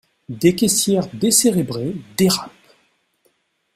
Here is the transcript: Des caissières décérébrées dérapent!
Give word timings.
Des 0.29 0.55
caissières 0.55 1.05
décérébrées 1.13 1.95
dérapent! 2.17 2.51